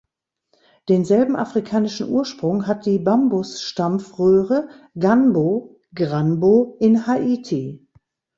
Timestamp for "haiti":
7.05-7.87